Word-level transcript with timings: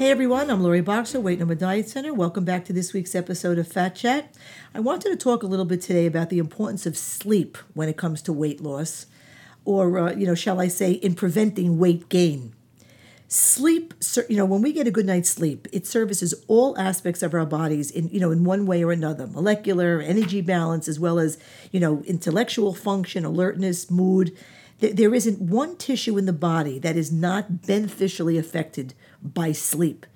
Hey 0.00 0.10
everyone, 0.10 0.48
I'm 0.48 0.62
Lori 0.62 0.80
Boxer, 0.80 1.20
Weight 1.20 1.40
No 1.40 1.44
More 1.44 1.54
Diet 1.54 1.86
Center. 1.86 2.14
Welcome 2.14 2.42
back 2.42 2.64
to 2.64 2.72
this 2.72 2.94
week's 2.94 3.14
episode 3.14 3.58
of 3.58 3.68
Fat 3.68 3.94
Chat. 3.94 4.34
I 4.74 4.80
wanted 4.80 5.10
to 5.10 5.16
talk 5.16 5.42
a 5.42 5.46
little 5.46 5.66
bit 5.66 5.82
today 5.82 6.06
about 6.06 6.30
the 6.30 6.38
importance 6.38 6.86
of 6.86 6.96
sleep 6.96 7.58
when 7.74 7.86
it 7.86 7.98
comes 7.98 8.22
to 8.22 8.32
weight 8.32 8.62
loss, 8.62 9.04
or, 9.66 9.98
uh, 9.98 10.14
you 10.14 10.24
know, 10.26 10.34
shall 10.34 10.58
I 10.58 10.68
say, 10.68 10.92
in 10.92 11.14
preventing 11.14 11.78
weight 11.78 12.08
gain. 12.08 12.54
Sleep, 13.28 13.92
you 14.30 14.38
know, 14.38 14.46
when 14.46 14.62
we 14.62 14.72
get 14.72 14.86
a 14.86 14.90
good 14.90 15.04
night's 15.04 15.28
sleep, 15.28 15.68
it 15.70 15.86
services 15.86 16.32
all 16.48 16.78
aspects 16.78 17.22
of 17.22 17.34
our 17.34 17.44
bodies 17.44 17.90
in, 17.90 18.08
you 18.08 18.20
know, 18.20 18.30
in 18.30 18.42
one 18.42 18.64
way 18.64 18.82
or 18.82 18.92
another 18.92 19.26
molecular, 19.26 20.00
energy 20.00 20.40
balance, 20.40 20.88
as 20.88 20.98
well 20.98 21.18
as, 21.18 21.36
you 21.72 21.78
know, 21.78 22.02
intellectual 22.06 22.72
function, 22.72 23.26
alertness, 23.26 23.90
mood. 23.90 24.34
There 24.80 25.14
isn't 25.14 25.40
one 25.40 25.76
tissue 25.76 26.16
in 26.16 26.24
the 26.26 26.32
body 26.32 26.78
that 26.78 26.96
is 26.96 27.12
not 27.12 27.66
beneficially 27.66 28.38
affected 28.38 28.94
by 29.22 29.52
sleep. 29.52 30.06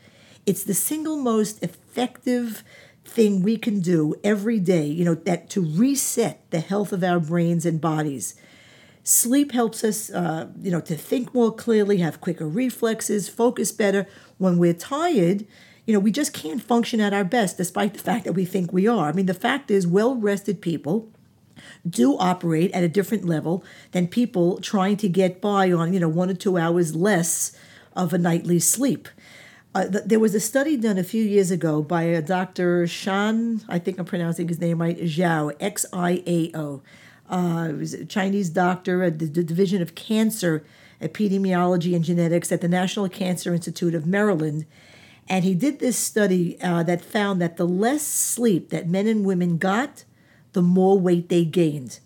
It's 0.47 0.65
the 0.65 0.75
single 0.75 1.19
most 1.19 1.63
effective 1.63 2.65
thing 3.05 3.43
we 3.43 3.59
can 3.59 3.81
do 3.81 4.15
every 4.25 4.59
day, 4.59 4.87
you 4.87 5.05
know, 5.05 5.15
that 5.15 5.51
to 5.51 5.61
reset 5.61 6.51
the 6.51 6.61
health 6.61 6.93
of 6.93 7.05
our 7.05 7.21
brains 7.21 7.67
and 7.67 7.81
bodies. 7.81 8.35
Sleep 9.03 9.53
helps 9.53 9.85
us, 9.85 10.11
uh, 10.11 10.49
you 10.59 10.71
know, 10.71 10.81
to 10.81 10.97
think 10.97 11.35
more 11.35 11.55
clearly, 11.55 11.99
have 11.99 12.23
quicker 12.23 12.49
reflexes, 12.49 13.29
focus 13.29 13.71
better. 13.71 14.07
When 14.39 14.57
we're 14.57 14.73
tired, 14.73 15.47
you 15.87 15.93
know, 15.93 16.01
we 16.01 16.11
just 16.11 16.33
can't 16.33 16.62
function 16.62 17.01
at 17.01 17.12
our 17.12 17.25
best 17.25 17.59
despite 17.59 17.93
the 17.93 18.01
fact 18.01 18.25
that 18.25 18.33
we 18.33 18.47
think 18.47 18.73
we 18.73 18.87
are. 18.87 19.09
I 19.09 19.12
mean, 19.12 19.27
the 19.27 19.34
fact 19.34 19.71
is, 19.71 19.87
well 19.87 20.15
rested 20.15 20.62
people 20.62 21.11
do 21.88 22.16
operate 22.19 22.70
at 22.72 22.84
a 22.84 22.88
different 22.88 23.24
level 23.24 23.64
than 23.92 24.08
people 24.08 24.58
trying 24.60 24.97
to 24.98 25.08
get 25.08 25.41
by 25.41 25.70
on, 25.72 25.92
you 25.92 26.00
know, 26.00 26.08
one 26.08 26.30
or 26.30 26.34
two 26.34 26.56
hours 26.56 26.94
less 26.94 27.56
of 27.94 28.12
a 28.12 28.19
nightly 28.19 28.58
sleep. 28.58 29.08
Uh, 29.75 29.88
th- 29.88 30.05
there 30.05 30.20
was 30.20 30.34
a 30.34 30.41
study 30.41 30.77
done 30.77 30.98
a 30.98 31.05
few 31.05 31.22
years 31.22 31.50
ago 31.50 31.82
by 31.82 32.02
a 32.02 32.22
Dr. 32.22 32.86
Shan, 32.86 33.62
I 33.69 33.78
think 33.78 33.98
I'm 33.98 34.05
pronouncing 34.05 34.48
his 34.48 34.60
name 34.60 34.80
right, 34.80 34.97
Xiao, 34.97 35.55
X 35.58 35.84
I 35.92 36.22
A 36.27 36.50
O. 36.55 36.82
Uh, 37.28 37.72
was 37.78 37.94
a 37.94 38.05
Chinese 38.05 38.50
doctor 38.50 39.02
at 39.02 39.19
the, 39.19 39.27
the 39.27 39.42
Division 39.42 39.82
of 39.82 39.94
Cancer 39.94 40.64
Epidemiology 41.00 41.94
and 41.94 42.05
Genetics 42.05 42.52
at 42.52 42.60
the 42.60 42.69
National 42.69 43.08
Cancer 43.08 43.52
Institute 43.55 43.94
of 43.94 44.06
Maryland. 44.06 44.66
And 45.28 45.44
he 45.44 45.55
did 45.55 45.78
this 45.78 45.97
study 45.97 46.60
uh, 46.60 46.82
that 46.82 47.00
found 47.00 47.41
that 47.41 47.56
the 47.56 47.66
less 47.66 48.02
sleep 48.02 48.70
that 48.70 48.88
men 48.88 49.06
and 49.06 49.25
women 49.25 49.56
got, 49.56 50.05
the 50.55 50.62
more 50.62 50.98
weight 50.98 51.28
they 51.28 51.44
gained. 51.44 52.00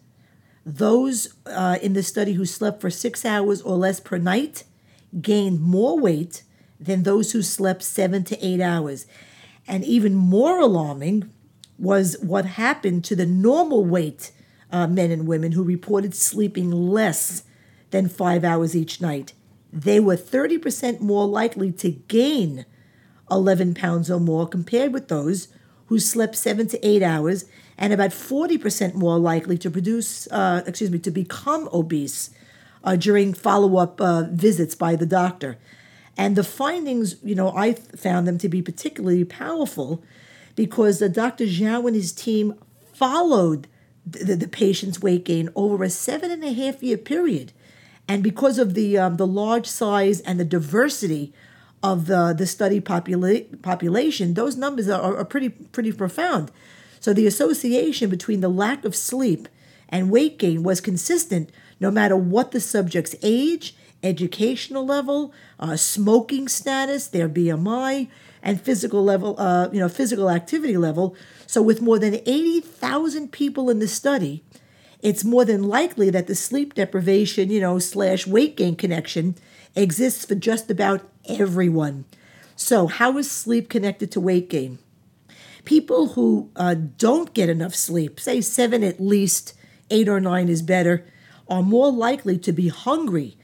Those 0.66 1.34
uh, 1.46 1.78
in 1.80 1.94
the 1.94 2.02
study 2.02 2.34
who 2.34 2.44
slept 2.44 2.80
for 2.80 2.90
six 2.90 3.24
hours 3.24 3.62
or 3.62 3.76
less 3.76 4.00
per 4.00 4.18
night 4.18 4.64
gained 5.22 5.60
more 5.60 5.98
weight 5.98 6.42
than 6.78 7.02
those 7.02 7.32
who 7.32 7.42
slept 7.42 7.82
seven 7.82 8.24
to 8.24 8.46
eight 8.46 8.60
hours. 8.60 9.06
And 9.66 9.84
even 9.84 10.14
more 10.14 10.60
alarming 10.60 11.30
was 11.78 12.16
what 12.20 12.44
happened 12.44 13.04
to 13.04 13.16
the 13.16 13.26
normal 13.26 13.84
weight 13.84 14.32
uh, 14.70 14.86
men 14.86 15.10
and 15.10 15.26
women 15.26 15.52
who 15.52 15.62
reported 15.62 16.14
sleeping 16.14 16.70
less 16.70 17.44
than 17.90 18.08
five 18.08 18.44
hours 18.44 18.76
each 18.76 19.00
night. 19.00 19.32
They 19.72 20.00
were 20.00 20.16
30% 20.16 21.00
more 21.00 21.26
likely 21.26 21.72
to 21.72 21.90
gain 21.90 22.66
11 23.30 23.74
pounds 23.74 24.10
or 24.10 24.20
more 24.20 24.46
compared 24.46 24.92
with 24.92 25.08
those 25.08 25.48
who 25.88 25.98
slept 25.98 26.36
seven 26.36 26.68
to 26.68 26.86
eight 26.86 27.02
hours, 27.02 27.44
and 27.76 27.92
about 27.92 28.10
40% 28.10 28.94
more 28.94 29.18
likely 29.18 29.58
to 29.58 29.70
produce, 29.70 30.26
uh, 30.30 30.62
excuse 30.66 30.90
me, 30.90 30.98
to 31.00 31.10
become 31.10 31.68
obese 31.72 32.30
uh, 32.84 32.96
during 32.96 33.34
follow 33.34 33.76
up 33.76 34.00
uh, 34.00 34.24
visits 34.30 34.74
by 34.74 34.96
the 34.96 35.06
doctor. 35.06 35.58
And 36.16 36.36
the 36.36 36.44
findings, 36.44 37.16
you 37.22 37.34
know, 37.34 37.56
I 37.56 37.74
found 37.74 38.26
them 38.26 38.38
to 38.38 38.48
be 38.48 38.60
particularly 38.60 39.24
powerful 39.24 40.02
because 40.56 40.98
Dr. 40.98 41.44
Zhao 41.44 41.86
and 41.86 41.94
his 41.94 42.12
team 42.12 42.54
followed 42.92 43.68
the, 44.04 44.34
the 44.34 44.48
patient's 44.48 45.00
weight 45.00 45.24
gain 45.24 45.48
over 45.54 45.84
a 45.84 45.90
seven 45.90 46.30
and 46.30 46.42
a 46.42 46.52
half 46.52 46.82
year 46.82 46.98
period. 46.98 47.52
And 48.08 48.22
because 48.22 48.58
of 48.58 48.74
the, 48.74 48.98
um, 48.98 49.16
the 49.16 49.26
large 49.26 49.66
size 49.66 50.20
and 50.22 50.40
the 50.40 50.44
diversity 50.44 51.32
of 51.82 52.06
the, 52.06 52.32
the 52.32 52.46
study 52.46 52.80
popula- 52.80 53.62
population, 53.62 54.34
those 54.34 54.56
numbers 54.56 54.88
are, 54.88 55.16
are 55.16 55.24
pretty, 55.24 55.50
pretty 55.50 55.92
profound. 55.92 56.50
So 57.00 57.12
the 57.12 57.26
association 57.26 58.10
between 58.10 58.40
the 58.40 58.48
lack 58.48 58.84
of 58.84 58.96
sleep 58.96 59.48
and 59.88 60.10
weight 60.10 60.38
gain 60.38 60.62
was 60.62 60.80
consistent 60.80 61.50
no 61.80 61.90
matter 61.90 62.16
what 62.16 62.50
the 62.50 62.60
subject's 62.60 63.14
age, 63.22 63.74
educational 64.02 64.84
level, 64.84 65.32
uh, 65.60 65.76
smoking 65.76 66.48
status, 66.48 67.06
their 67.06 67.28
BMI, 67.28 68.08
and 68.42 68.60
physical 68.60 69.04
level, 69.04 69.34
uh, 69.38 69.68
you 69.72 69.80
know, 69.80 69.88
physical 69.88 70.30
activity 70.30 70.76
level. 70.76 71.16
So, 71.46 71.62
with 71.62 71.80
more 71.80 71.98
than 71.98 72.14
80,000 72.14 73.32
people 73.32 73.70
in 73.70 73.78
the 73.78 73.88
study, 73.88 74.44
it's 75.00 75.24
more 75.24 75.44
than 75.44 75.62
likely 75.62 76.10
that 76.10 76.26
the 76.26 76.34
sleep 76.34 76.74
deprivation, 76.74 77.50
you 77.50 77.60
know, 77.60 77.78
slash 77.78 78.26
weight 78.26 78.56
gain 78.56 78.76
connection 78.76 79.36
exists 79.76 80.24
for 80.24 80.34
just 80.34 80.70
about 80.70 81.02
everyone. 81.28 82.04
So, 82.56 82.86
how 82.86 83.16
is 83.18 83.30
sleep 83.30 83.68
connected 83.68 84.10
to 84.12 84.20
weight 84.20 84.50
gain? 84.50 84.78
People 85.64 86.08
who 86.08 86.50
uh, 86.56 86.74
don't 86.74 87.34
get 87.34 87.48
enough 87.48 87.74
sleep, 87.74 88.18
say 88.18 88.40
seven 88.40 88.82
at 88.82 89.00
least, 89.00 89.54
eight 89.90 90.08
or 90.08 90.20
nine 90.20 90.48
is 90.48 90.62
better, 90.62 91.06
are 91.48 91.62
more 91.62 91.92
likely 91.92 92.38
to 92.38 92.52
be 92.52 92.68
hungry 92.68 93.36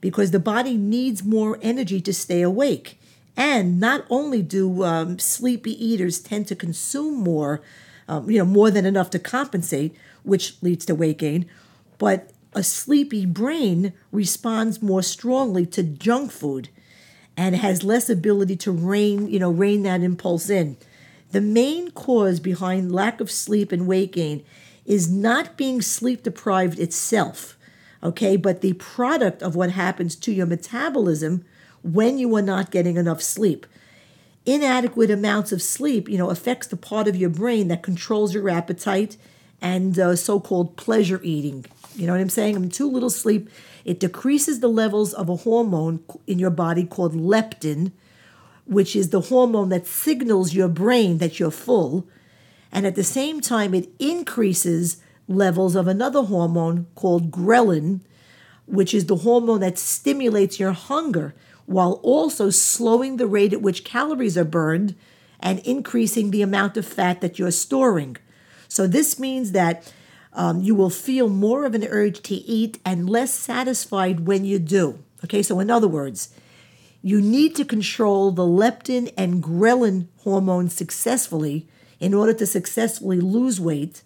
because 0.00 0.30
the 0.30 0.40
body 0.40 0.76
needs 0.76 1.24
more 1.24 1.58
energy 1.62 2.00
to 2.00 2.12
stay 2.12 2.42
awake. 2.42 2.98
And 3.36 3.78
not 3.78 4.04
only 4.08 4.42
do 4.42 4.82
um, 4.84 5.18
sleepy 5.18 5.72
eaters 5.84 6.20
tend 6.20 6.48
to 6.48 6.56
consume 6.56 7.14
more, 7.22 7.60
um, 8.08 8.30
you 8.30 8.38
know, 8.38 8.44
more 8.44 8.70
than 8.70 8.86
enough 8.86 9.10
to 9.10 9.18
compensate, 9.18 9.94
which 10.22 10.60
leads 10.62 10.86
to 10.86 10.94
weight 10.94 11.18
gain, 11.18 11.46
but 11.98 12.30
a 12.54 12.62
sleepy 12.62 13.26
brain 13.26 13.92
responds 14.10 14.80
more 14.80 15.02
strongly 15.02 15.66
to 15.66 15.82
junk 15.82 16.32
food 16.32 16.70
and 17.36 17.56
has 17.56 17.84
less 17.84 18.08
ability 18.08 18.56
to 18.56 18.72
rein, 18.72 19.28
you 19.28 19.38
know, 19.38 19.50
rein 19.50 19.82
that 19.82 20.02
impulse 20.02 20.48
in. 20.48 20.76
The 21.32 21.40
main 21.40 21.90
cause 21.90 22.40
behind 22.40 22.92
lack 22.92 23.20
of 23.20 23.30
sleep 23.30 23.72
and 23.72 23.86
weight 23.86 24.12
gain 24.12 24.44
is 24.84 25.10
not 25.10 25.56
being 25.56 25.82
sleep 25.82 26.22
deprived 26.22 26.78
itself, 26.78 27.58
okay, 28.02 28.36
but 28.36 28.60
the 28.60 28.72
product 28.74 29.42
of 29.42 29.56
what 29.56 29.72
happens 29.72 30.16
to 30.16 30.32
your 30.32 30.46
metabolism 30.46 31.44
when 31.82 32.18
you 32.18 32.34
are 32.36 32.42
not 32.42 32.70
getting 32.70 32.96
enough 32.96 33.20
sleep. 33.20 33.66
Inadequate 34.44 35.10
amounts 35.10 35.50
of 35.50 35.60
sleep, 35.60 36.08
you 36.08 36.16
know, 36.16 36.30
affects 36.30 36.68
the 36.68 36.76
part 36.76 37.08
of 37.08 37.16
your 37.16 37.30
brain 37.30 37.68
that 37.68 37.82
controls 37.82 38.32
your 38.32 38.48
appetite 38.48 39.16
and 39.60 39.98
uh, 39.98 40.16
so-called 40.16 40.76
pleasure 40.76 41.20
eating. 41.22 41.64
You 41.94 42.06
know 42.06 42.12
what 42.12 42.20
I'm 42.20 42.28
saying? 42.28 42.56
I 42.56 42.58
mean, 42.58 42.70
too 42.70 42.90
little 42.90 43.10
sleep, 43.10 43.48
it 43.84 44.00
decreases 44.00 44.60
the 44.60 44.68
levels 44.68 45.14
of 45.14 45.28
a 45.28 45.36
hormone 45.36 46.00
in 46.26 46.38
your 46.38 46.50
body 46.50 46.84
called 46.84 47.14
leptin, 47.14 47.92
which 48.66 48.94
is 48.94 49.10
the 49.10 49.22
hormone 49.22 49.68
that 49.70 49.86
signals 49.86 50.54
your 50.54 50.68
brain 50.68 51.18
that 51.18 51.38
you're 51.38 51.50
full 51.50 52.06
and 52.76 52.86
at 52.86 52.94
the 52.94 53.04
same 53.04 53.40
time, 53.40 53.72
it 53.72 53.88
increases 53.98 54.98
levels 55.28 55.74
of 55.74 55.88
another 55.88 56.22
hormone 56.22 56.86
called 56.94 57.30
ghrelin, 57.30 58.00
which 58.66 58.92
is 58.92 59.06
the 59.06 59.16
hormone 59.16 59.60
that 59.60 59.78
stimulates 59.78 60.60
your 60.60 60.72
hunger 60.72 61.34
while 61.66 62.00
also 62.02 62.50
slowing 62.50 63.16
the 63.16 63.26
rate 63.26 63.52
at 63.52 63.62
which 63.62 63.84
calories 63.84 64.36
are 64.36 64.44
burned 64.44 64.94
and 65.40 65.58
increasing 65.60 66.30
the 66.30 66.42
amount 66.42 66.76
of 66.76 66.86
fat 66.86 67.20
that 67.20 67.38
you're 67.38 67.50
storing. 67.50 68.16
So, 68.68 68.86
this 68.86 69.18
means 69.18 69.52
that 69.52 69.92
um, 70.32 70.60
you 70.60 70.74
will 70.74 70.90
feel 70.90 71.28
more 71.28 71.64
of 71.64 71.74
an 71.74 71.84
urge 71.84 72.20
to 72.22 72.34
eat 72.34 72.78
and 72.84 73.08
less 73.08 73.32
satisfied 73.32 74.20
when 74.20 74.44
you 74.44 74.58
do. 74.58 75.02
Okay, 75.24 75.42
so 75.42 75.58
in 75.60 75.70
other 75.70 75.88
words, 75.88 76.28
you 77.02 77.20
need 77.20 77.56
to 77.56 77.64
control 77.64 78.30
the 78.30 78.42
leptin 78.42 79.12
and 79.16 79.42
ghrelin 79.42 80.08
hormones 80.18 80.74
successfully 80.74 81.66
in 82.00 82.12
order 82.12 82.34
to 82.34 82.46
successfully 82.46 83.20
lose 83.20 83.60
weight, 83.60 84.02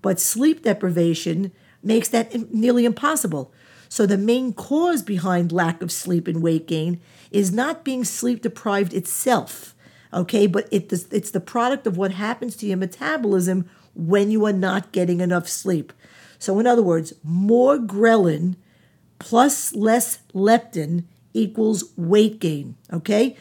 but 0.00 0.20
sleep 0.20 0.62
deprivation 0.62 1.52
makes 1.82 2.08
that 2.08 2.52
nearly 2.52 2.84
impossible. 2.84 3.52
So, 3.88 4.06
the 4.06 4.18
main 4.18 4.52
cause 4.54 5.02
behind 5.02 5.52
lack 5.52 5.82
of 5.82 5.92
sleep 5.92 6.26
and 6.26 6.42
weight 6.42 6.66
gain 6.66 7.00
is 7.30 7.52
not 7.52 7.84
being 7.84 8.04
sleep 8.04 8.42
deprived 8.42 8.94
itself, 8.94 9.74
okay, 10.12 10.46
but 10.46 10.66
it, 10.70 10.92
it's 11.12 11.30
the 11.30 11.40
product 11.40 11.86
of 11.86 11.96
what 11.96 12.12
happens 12.12 12.56
to 12.56 12.66
your 12.66 12.78
metabolism 12.78 13.68
when 13.94 14.30
you 14.30 14.44
are 14.46 14.52
not 14.52 14.92
getting 14.92 15.20
enough 15.20 15.48
sleep. 15.48 15.92
So, 16.38 16.58
in 16.58 16.66
other 16.66 16.82
words, 16.82 17.14
more 17.22 17.78
ghrelin 17.78 18.56
plus 19.18 19.74
less 19.74 20.18
leptin 20.34 21.04
equals 21.32 21.92
weight 21.96 22.38
gain, 22.38 22.76
okay? 22.92 23.36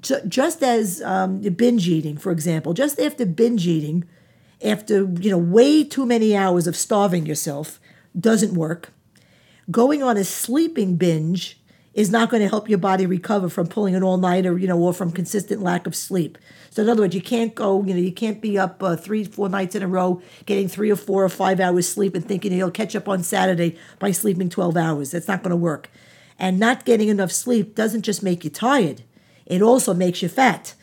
just 0.00 0.62
as 0.62 1.02
um, 1.02 1.40
binge 1.40 1.88
eating, 1.88 2.16
for 2.16 2.32
example, 2.32 2.74
just 2.74 2.98
after 3.00 3.24
binge 3.24 3.66
eating, 3.66 4.04
after 4.62 5.04
you 5.20 5.30
know 5.30 5.38
way 5.38 5.84
too 5.84 6.06
many 6.06 6.36
hours 6.36 6.66
of 6.66 6.76
starving 6.76 7.26
yourself, 7.26 7.80
doesn't 8.18 8.54
work. 8.54 8.92
Going 9.70 10.02
on 10.02 10.16
a 10.16 10.24
sleeping 10.24 10.96
binge 10.96 11.60
is 11.96 12.10
not 12.10 12.28
going 12.28 12.42
to 12.42 12.48
help 12.48 12.68
your 12.68 12.78
body 12.78 13.06
recover 13.06 13.48
from 13.48 13.66
pulling 13.66 13.94
an 13.94 14.02
all 14.02 14.18
nighter, 14.18 14.58
you 14.58 14.68
know, 14.68 14.78
or 14.78 14.92
from 14.92 15.10
consistent 15.10 15.62
lack 15.62 15.86
of 15.86 15.96
sleep. 15.96 16.36
So 16.68 16.82
in 16.82 16.90
other 16.90 17.00
words, 17.00 17.14
you 17.14 17.22
can't 17.22 17.54
go, 17.54 17.82
you 17.82 17.94
know, 17.94 18.00
you 18.00 18.12
can't 18.12 18.42
be 18.42 18.58
up 18.58 18.82
uh, 18.82 18.96
three, 18.96 19.24
four 19.24 19.48
nights 19.48 19.74
in 19.74 19.82
a 19.82 19.88
row, 19.88 20.20
getting 20.44 20.68
three 20.68 20.90
or 20.90 20.96
four 20.96 21.24
or 21.24 21.30
five 21.30 21.58
hours 21.58 21.88
sleep 21.88 22.14
and 22.14 22.28
thinking 22.28 22.52
you'll 22.52 22.70
catch 22.70 22.94
up 22.94 23.08
on 23.08 23.22
Saturday 23.22 23.78
by 23.98 24.10
sleeping 24.10 24.50
12 24.50 24.76
hours. 24.76 25.10
That's 25.10 25.26
not 25.26 25.42
going 25.42 25.52
to 25.52 25.56
work. 25.56 25.90
And 26.38 26.60
not 26.60 26.84
getting 26.84 27.08
enough 27.08 27.32
sleep 27.32 27.74
doesn't 27.74 28.02
just 28.02 28.22
make 28.22 28.44
you 28.44 28.50
tired, 28.50 29.02
it 29.46 29.62
also 29.62 29.94
makes 29.94 30.20
you 30.20 30.28
fat. 30.28 30.74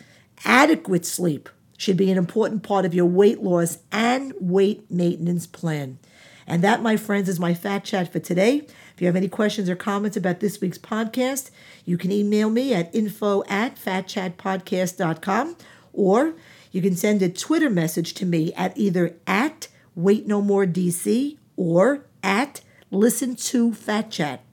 Adequate 0.45 1.05
sleep 1.05 1.47
should 1.77 1.95
be 1.95 2.09
an 2.09 2.17
important 2.17 2.63
part 2.63 2.85
of 2.85 2.93
your 2.95 3.05
weight 3.05 3.43
loss 3.43 3.77
and 3.91 4.33
weight 4.39 4.89
maintenance 4.89 5.45
plan. 5.45 5.99
And 6.45 6.63
that, 6.63 6.81
my 6.81 6.97
friends, 6.97 7.29
is 7.29 7.39
my 7.39 7.53
fat 7.53 7.83
chat 7.83 8.11
for 8.11 8.19
today. 8.19 8.67
If 8.93 9.01
you 9.01 9.07
have 9.07 9.15
any 9.15 9.29
questions 9.29 9.69
or 9.69 9.75
comments 9.75 10.17
about 10.17 10.39
this 10.39 10.59
week's 10.59 10.77
podcast, 10.77 11.49
you 11.85 11.97
can 11.97 12.11
email 12.11 12.49
me 12.49 12.73
at 12.73 12.93
info 12.93 13.43
at 13.47 13.77
fatchatpodcast.com 13.77 15.55
or 15.93 16.33
you 16.71 16.81
can 16.81 16.95
send 16.95 17.21
a 17.21 17.29
Twitter 17.29 17.69
message 17.69 18.13
to 18.15 18.25
me 18.25 18.51
at 18.53 18.77
either 18.77 19.15
at 19.27 19.67
Wait 19.95 20.27
No 20.27 20.41
More 20.41 20.65
DC 20.65 21.37
or 21.55 22.05
at 22.23 22.61
Listen 22.91 23.35
to 23.35 23.73
Fat 23.73 24.11
Chat. 24.11 24.43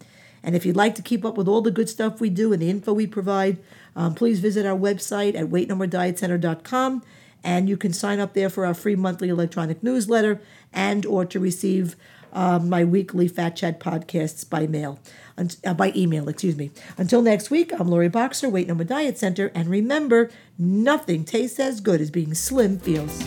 And 0.43 0.55
if 0.55 0.65
you'd 0.65 0.77
like 0.77 0.95
to 0.95 1.03
keep 1.03 1.25
up 1.25 1.37
with 1.37 1.49
all 1.49 1.61
the 1.61 1.71
good 1.71 1.89
stuff 1.89 2.21
we 2.21 2.31
do 2.31 2.53
and 2.53 2.63
the 2.63 2.71
info 2.71 2.93
we 2.93 3.07
provide, 3.07 3.59
um, 3.95 4.15
please 4.15 4.41
visit 4.41 4.65
our 4.65 4.77
website 4.77 5.35
at 5.35 5.47
weightnomoredietcenter.com 5.47 7.03
and 7.43 7.69
you 7.69 7.77
can 7.77 7.93
sign 7.93 8.21
up 8.21 8.35
there 8.35 8.51
for 8.51 8.67
our 8.67 8.75
free 8.75 8.97
monthly 8.97 9.29
electronic 9.29 9.83
newsletter 9.83 10.41
and 10.73 11.07
or 11.07 11.25
to 11.25 11.41
receive 11.41 11.97
uh, 12.33 12.59
my 12.59 12.85
weekly 12.85 13.29
Fat 13.29 13.57
Chat 13.57 13.81
podcasts 13.81 14.49
by 14.49 14.67
mail, 14.67 14.99
uh, 15.37 15.75
by 15.75 15.93
email, 15.97 16.29
excuse 16.29 16.57
me. 16.57 16.71
Until 16.97 17.23
next 17.23 17.51
week, 17.51 17.73
I'm 17.79 17.89
Lori 17.89 18.09
Boxer, 18.09 18.49
Weight 18.49 18.69
No 18.69 18.75
More 18.75 18.85
Diet 18.85 19.19
Center, 19.19 19.51
and 19.55 19.69
remember, 19.69 20.31
nothing 20.59 21.25
tastes 21.25 21.59
as 21.59 21.81
good 21.81 22.01
as 22.01 22.11
being 22.11 22.35
slim 22.35 22.79
feels. 22.79 23.25